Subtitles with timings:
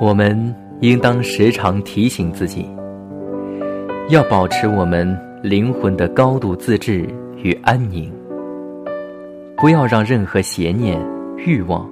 [0.00, 2.66] 我们应当时常提醒自己，
[4.08, 7.06] 要保持我们灵魂的高度自治
[7.36, 8.10] 与安宁，
[9.58, 10.98] 不要让任何邪念、
[11.36, 11.86] 欲望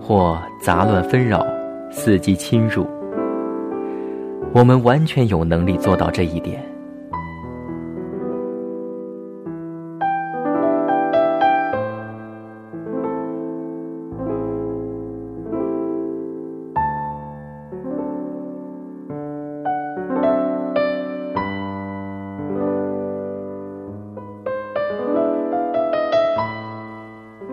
[0.00, 1.44] 或杂乱纷扰
[1.90, 2.86] 伺机侵入。
[4.52, 6.64] 我们完全有能力做到这一点。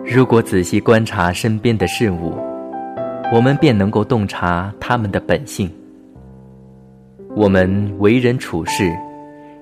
[0.08, 2.32] 如果仔细观察身边的事物，
[3.34, 5.68] 我们便能够洞察他们的本性。
[7.34, 8.96] 我们为人处事，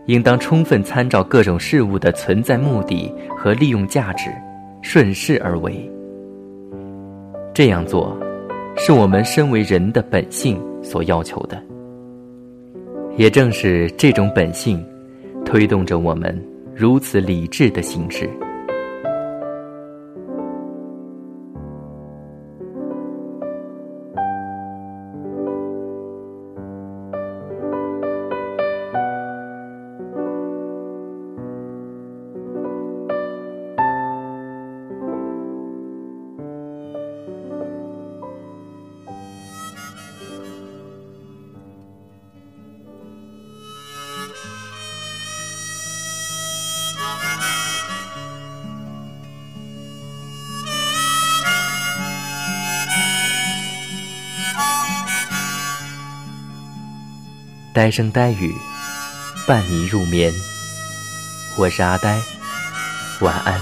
[0.07, 4.31] 应当充分参照各种事物的存在目的和利用价值，
[4.83, 5.91] 顺势而为。
[7.55, 8.15] 这样做，
[8.77, 11.61] 是我们身为人的本性所要求的。
[13.17, 14.85] 也正是这种本性，
[15.43, 16.39] 推动着我们
[16.77, 18.29] 如此理智的行事。
[57.75, 58.55] 呆声呆语，
[59.49, 60.33] 伴你入眠。
[61.59, 62.23] 我是阿呆，
[63.21, 63.61] 晚安。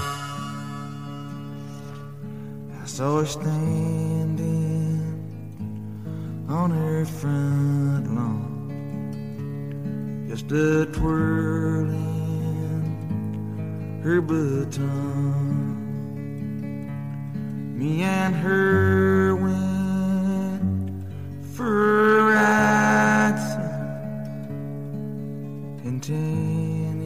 [26.03, 26.99] Ten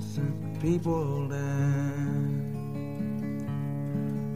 [0.00, 1.38] innocent people died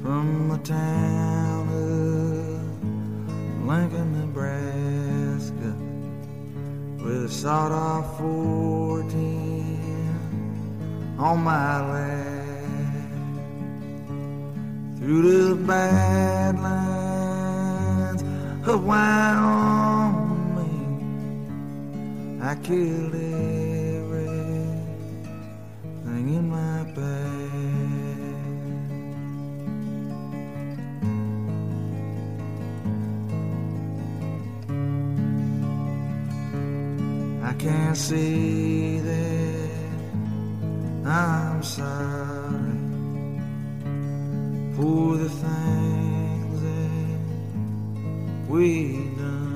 [0.01, 5.75] from the town of Lincoln, Nebraska,
[7.05, 9.46] with a sawed-off 410
[11.19, 12.47] on my lap
[14.99, 16.77] through the badlands
[18.69, 19.17] of Wyoming.
[22.43, 23.57] I killed everything
[26.05, 27.47] in my bag.
[37.43, 39.46] I can't see that
[41.09, 42.77] I'm sorry
[44.77, 47.21] for the things that
[48.49, 49.47] we've done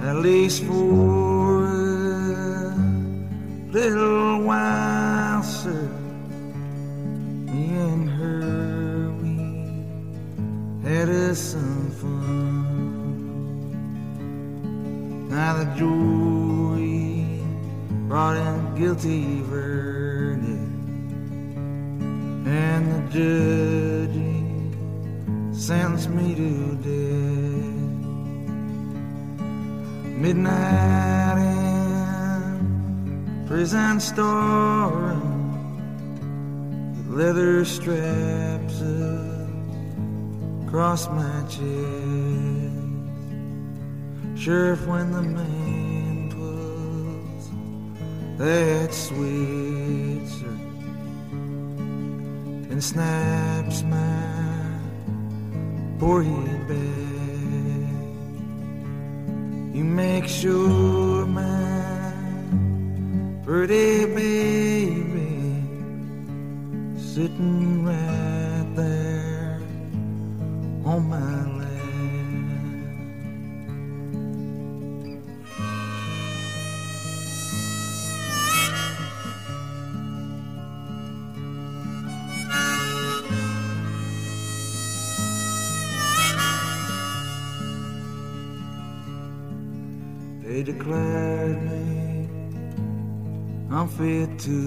[0.00, 2.74] at least for a
[3.72, 5.90] little while, sir.
[7.46, 9.36] Me and her, we
[10.88, 12.38] had us some fun.
[15.28, 17.42] Now the jury
[18.08, 20.46] brought in guilty verdict,
[22.46, 24.20] and the judge
[25.52, 27.74] sentenced me to death.
[30.22, 32.54] Midnight in
[33.48, 33.96] prison
[36.94, 38.80] with leather straps
[40.66, 41.66] across my chest.
[44.40, 45.87] Sheriff, when the man
[48.38, 50.56] that Switzer
[52.70, 54.80] and snaps my
[55.98, 56.78] poor head back.
[59.74, 62.12] You make sure my
[63.44, 65.64] pretty baby
[66.96, 69.60] sitting right there
[70.84, 71.57] on my
[90.48, 92.26] They declared me
[93.70, 94.58] unfit to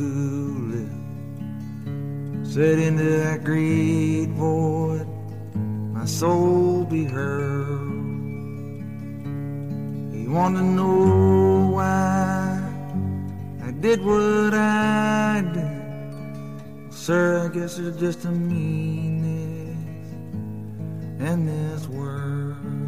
[0.74, 2.46] live.
[2.48, 5.08] Set into that great void,
[5.92, 7.82] my soul be heard.
[10.14, 12.62] You want to know why
[13.64, 16.94] I did what I did?
[16.94, 19.76] Sir, I guess there's just a meanness
[21.20, 22.81] in this world.